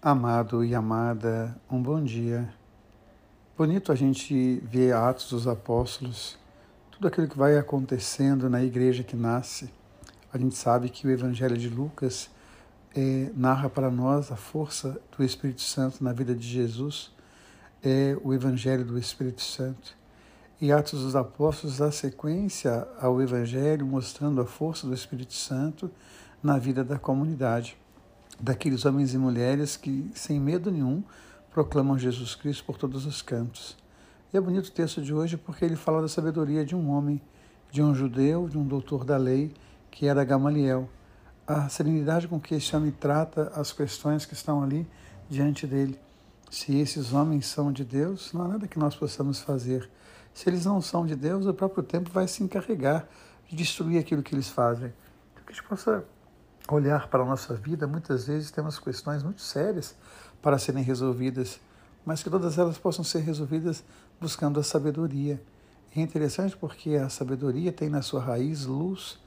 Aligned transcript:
Amado 0.00 0.64
e 0.64 0.76
amada, 0.76 1.60
um 1.68 1.82
bom 1.82 2.00
dia. 2.00 2.48
Bonito 3.56 3.90
a 3.90 3.96
gente 3.96 4.62
ver 4.62 4.94
Atos 4.94 5.28
dos 5.28 5.48
Apóstolos, 5.48 6.38
tudo 6.88 7.08
aquilo 7.08 7.26
que 7.26 7.36
vai 7.36 7.58
acontecendo 7.58 8.48
na 8.48 8.62
igreja 8.62 9.02
que 9.02 9.16
nasce. 9.16 9.68
A 10.32 10.38
gente 10.38 10.54
sabe 10.54 10.88
que 10.88 11.04
o 11.04 11.10
Evangelho 11.10 11.58
de 11.58 11.68
Lucas 11.68 12.30
é, 12.94 13.32
narra 13.34 13.68
para 13.68 13.90
nós 13.90 14.30
a 14.30 14.36
força 14.36 15.00
do 15.16 15.24
Espírito 15.24 15.62
Santo 15.62 16.04
na 16.04 16.12
vida 16.12 16.32
de 16.32 16.46
Jesus, 16.46 17.12
é 17.82 18.16
o 18.22 18.32
Evangelho 18.32 18.84
do 18.84 18.96
Espírito 18.96 19.42
Santo. 19.42 19.96
E 20.60 20.70
Atos 20.70 21.02
dos 21.02 21.16
Apóstolos 21.16 21.78
dá 21.78 21.90
sequência 21.90 22.86
ao 23.00 23.20
Evangelho, 23.20 23.84
mostrando 23.84 24.40
a 24.40 24.46
força 24.46 24.86
do 24.86 24.94
Espírito 24.94 25.34
Santo 25.34 25.90
na 26.40 26.56
vida 26.56 26.84
da 26.84 27.00
comunidade 27.00 27.76
daqueles 28.40 28.84
homens 28.84 29.14
e 29.14 29.18
mulheres 29.18 29.76
que, 29.76 30.10
sem 30.14 30.40
medo 30.40 30.70
nenhum, 30.70 31.02
proclamam 31.50 31.98
Jesus 31.98 32.34
Cristo 32.34 32.64
por 32.64 32.76
todos 32.76 33.06
os 33.06 33.20
cantos. 33.20 33.76
E 34.32 34.36
é 34.36 34.40
bonito 34.40 34.66
o 34.66 34.72
texto 34.72 35.00
de 35.00 35.12
hoje 35.12 35.36
porque 35.36 35.64
ele 35.64 35.76
fala 35.76 36.02
da 36.02 36.08
sabedoria 36.08 36.64
de 36.64 36.76
um 36.76 36.90
homem, 36.90 37.20
de 37.70 37.82
um 37.82 37.94
judeu, 37.94 38.48
de 38.48 38.58
um 38.58 38.66
doutor 38.66 39.04
da 39.04 39.16
lei, 39.16 39.52
que 39.90 40.06
era 40.06 40.24
Gamaliel. 40.24 40.88
A 41.46 41.68
serenidade 41.68 42.28
com 42.28 42.38
que 42.38 42.54
esse 42.54 42.76
homem 42.76 42.90
trata 42.90 43.50
as 43.54 43.72
questões 43.72 44.26
que 44.26 44.34
estão 44.34 44.62
ali 44.62 44.86
diante 45.28 45.66
dele. 45.66 45.98
Se 46.50 46.76
esses 46.76 47.12
homens 47.12 47.46
são 47.46 47.72
de 47.72 47.84
Deus, 47.84 48.32
não 48.32 48.42
há 48.42 48.48
nada 48.48 48.68
que 48.68 48.78
nós 48.78 48.94
possamos 48.94 49.40
fazer. 49.40 49.88
Se 50.32 50.48
eles 50.48 50.64
não 50.64 50.80
são 50.80 51.04
de 51.04 51.16
Deus, 51.16 51.46
o 51.46 51.54
próprio 51.54 51.82
tempo 51.82 52.10
vai 52.10 52.28
se 52.28 52.42
encarregar 52.42 53.08
de 53.48 53.56
destruir 53.56 53.98
aquilo 53.98 54.22
que 54.22 54.34
eles 54.34 54.48
fazem. 54.48 54.92
Que 55.34 55.52
a 55.52 55.52
gente 55.52 55.62
possa 55.64 56.04
olhar 56.74 57.08
para 57.08 57.22
a 57.22 57.26
nossa 57.26 57.54
vida, 57.54 57.86
muitas 57.86 58.26
vezes 58.26 58.50
temos 58.50 58.78
questões 58.78 59.22
muito 59.22 59.40
sérias 59.40 59.94
para 60.42 60.58
serem 60.58 60.82
resolvidas, 60.82 61.58
mas 62.04 62.22
que 62.22 62.30
todas 62.30 62.58
elas 62.58 62.78
possam 62.78 63.04
ser 63.04 63.20
resolvidas 63.20 63.82
buscando 64.20 64.60
a 64.60 64.62
sabedoria. 64.62 65.40
é 65.94 66.00
interessante 66.00 66.56
porque 66.56 66.94
a 66.94 67.08
sabedoria 67.08 67.72
tem 67.72 67.88
na 67.88 68.02
sua 68.02 68.20
raiz 68.20 68.66
luz, 68.66 69.18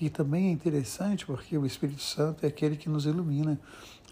e 0.00 0.10
também 0.10 0.48
é 0.48 0.50
interessante 0.50 1.24
porque 1.24 1.56
o 1.56 1.64
Espírito 1.64 2.02
Santo 2.02 2.44
é 2.44 2.48
aquele 2.48 2.76
que 2.76 2.88
nos 2.88 3.06
ilumina, 3.06 3.58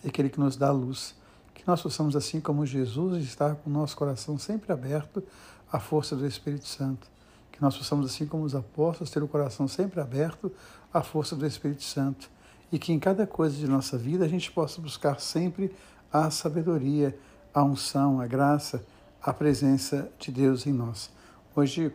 é 0.02 0.08
aquele 0.08 0.30
que 0.30 0.41
nos 0.41 0.56
dá 0.56 0.70
luz. 0.70 1.14
Que 1.52 1.66
nós 1.66 1.82
possamos, 1.82 2.16
assim 2.16 2.41
como 2.41 2.64
Jesus, 2.64 3.22
estar 3.24 3.54
com 3.56 3.69
o 3.69 3.72
nosso 3.72 3.96
coração 3.96 4.38
sempre 4.38 4.72
aberto 4.72 5.22
à 5.70 5.78
força 5.78 6.16
do 6.16 6.26
Espírito 6.26 6.66
Santo. 6.66 7.06
Que 7.52 7.60
nós 7.60 7.76
possamos, 7.76 8.06
assim 8.06 8.26
como 8.26 8.44
os 8.44 8.54
apóstolos, 8.54 9.10
ter 9.10 9.22
o 9.22 9.28
coração 9.28 9.69
sempre 9.69 10.00
aberto 10.00 10.50
à 10.92 11.02
força 11.02 11.36
do 11.36 11.46
Espírito 11.46 11.82
Santo 11.82 12.30
e 12.75 12.78
que 12.78 12.92
em 12.92 12.98
cada 12.98 13.25
coisa 13.25 13.56
de 13.56 13.69
nossa 13.69 13.97
vida 13.97 14.25
a 14.25 14.28
gente 14.28 14.50
possa 14.50 14.80
buscar 14.80 15.20
sempre 15.20 15.72
a 16.12 16.28
sabedoria, 16.28 17.16
a 17.55 17.62
unção, 17.62 18.20
a 18.20 18.27
graça, 18.27 18.84
a 19.22 19.33
presença 19.33 20.11
de 20.19 20.33
Deus 20.33 20.66
em 20.66 20.72
nós. 20.72 21.08
Hoje 21.55 21.92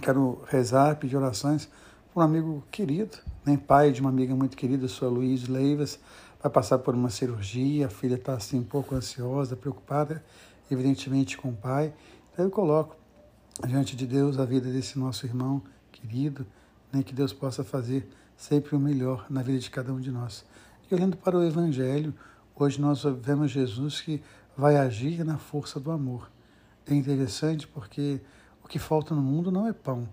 quero 0.00 0.42
rezar, 0.46 0.96
pedir 0.96 1.18
orações 1.18 1.68
para 2.14 2.22
um 2.22 2.24
amigo 2.24 2.64
querido, 2.72 3.18
né, 3.44 3.58
pai 3.58 3.92
de 3.92 4.00
uma 4.00 4.08
amiga 4.08 4.34
muito 4.34 4.56
querida, 4.56 4.88
sua 4.88 5.10
Luiz 5.10 5.46
Leivas, 5.48 5.98
vai 6.42 6.50
passar 6.50 6.78
por 6.78 6.94
uma 6.94 7.10
cirurgia, 7.10 7.84
a 7.84 7.90
filha 7.90 8.14
está 8.14 8.32
assim 8.32 8.58
um 8.58 8.64
pouco 8.64 8.94
ansiosa, 8.94 9.54
preocupada, 9.54 10.24
evidentemente 10.70 11.36
com 11.36 11.50
o 11.50 11.54
pai. 11.54 11.92
Então 12.32 12.46
eu 12.46 12.50
coloco 12.50 12.96
diante 13.66 13.94
de 13.94 14.06
Deus 14.06 14.38
a 14.38 14.46
vida 14.46 14.72
desse 14.72 14.98
nosso 14.98 15.26
irmão 15.26 15.60
querido, 15.92 16.46
né, 16.90 17.02
que 17.02 17.12
Deus 17.12 17.34
possa 17.34 17.62
fazer 17.62 18.08
sempre 18.36 18.76
o 18.76 18.80
melhor 18.80 19.26
na 19.30 19.42
vida 19.42 19.58
de 19.58 19.70
cada 19.70 19.92
um 19.92 20.00
de 20.00 20.10
nós. 20.10 20.44
E 20.90 20.94
olhando 20.94 21.16
para 21.16 21.36
o 21.36 21.42
Evangelho, 21.42 22.14
hoje 22.54 22.80
nós 22.80 23.02
vemos 23.02 23.50
Jesus 23.50 24.00
que 24.00 24.22
vai 24.56 24.76
agir 24.76 25.24
na 25.24 25.38
força 25.38 25.80
do 25.80 25.90
amor. 25.90 26.30
É 26.86 26.94
interessante 26.94 27.66
porque 27.66 28.20
o 28.62 28.68
que 28.68 28.78
falta 28.78 29.14
no 29.14 29.22
mundo 29.22 29.50
não 29.50 29.66
é 29.66 29.72
pão. 29.72 30.08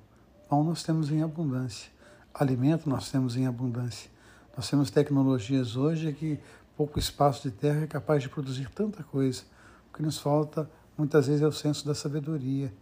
Pão 0.50 0.64
nós 0.64 0.83
temos 0.83 1.12
em 1.12 1.22
abundância. 1.22 1.92
Alimento 2.33 2.89
nós 2.89 3.12
temos 3.12 3.36
em 3.36 3.45
abundância. 3.45 4.10
Nós 4.56 4.70
temos 4.70 4.89
tecnologias 4.89 5.76
hoje 5.76 6.12
que 6.14 6.39
pouco 6.76 6.98
espaço 6.98 7.44
de 7.44 7.56
terra 7.56 7.82
é 7.83 7.88
capaz 7.88 8.23
de 8.23 8.30
produzir 8.30 8.70
tanta 8.70 9.04
coisa. 9.04 9.44
O 9.89 9.98
que 9.98 10.02
nos 10.02 10.17
falta 10.17 10.70
muitas 10.98 11.28
vezes 11.28 11.42
é 11.42 11.48
o 11.48 11.52
senso 11.52 11.86
da 11.86 11.94
sabedoria, 11.94 12.73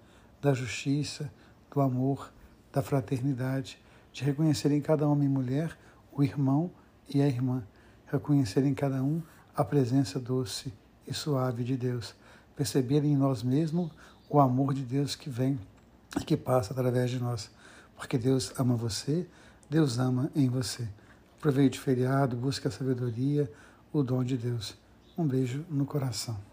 da 0.42 0.54
justiça, 0.54 1.32
do 1.74 1.82
amor, 1.82 2.32
da 2.72 2.82
fraternidade 2.82 3.78
de 4.12 4.24
reconhecer 4.24 4.72
em 4.72 4.82
cada 4.82 5.08
homem 5.08 5.28
e 5.28 5.32
mulher 5.32 5.78
o 6.12 6.24
irmão 6.24 6.72
e 7.10 7.22
a 7.22 7.28
irmã, 7.28 7.64
reconhecer 8.08 8.66
em 8.66 8.74
cada 8.74 9.04
um 9.04 9.22
a 9.56 9.64
presença 9.64 10.20
doce 10.20 10.74
e 11.08 11.14
suave 11.14 11.64
de 11.64 11.78
Deus, 11.78 12.16
perceber 12.56 13.04
em 13.04 13.16
nós 13.16 13.44
mesmos 13.44 13.92
o 14.30 14.40
amor 14.40 14.74
de 14.74 14.84
Deus 14.84 15.16
que 15.16 15.30
vem 15.30 15.60
e 16.20 16.24
que 16.24 16.38
passa 16.38 16.74
através 16.74 17.10
de 17.10 17.20
nós, 17.20 17.50
porque 17.96 18.18
Deus 18.18 18.54
ama 18.58 18.76
você, 18.76 19.28
Deus 19.70 20.00
ama 20.00 20.30
em 20.36 20.50
você. 20.50 20.88
Aproveite 21.38 21.80
o 21.80 21.82
feriado, 21.82 22.36
busque 22.36 22.68
a 22.68 22.72
sabedoria, 22.72 23.52
o 23.92 24.04
dom 24.04 24.24
de 24.24 24.38
Deus. 24.38 24.78
Um 25.18 25.26
beijo 25.26 25.66
no 25.70 25.86
coração. 25.86 26.51